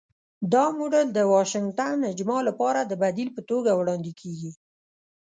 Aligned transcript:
دا 0.53 0.63
موډل 0.77 1.07
د 1.13 1.19
'واشنګټن 1.31 1.97
اجماع' 2.11 2.47
لپاره 2.49 2.79
د 2.83 2.93
بدیل 3.03 3.29
په 3.33 3.41
توګه 3.49 3.71
وړاندې 3.75 4.11
کېږي. 4.21 4.51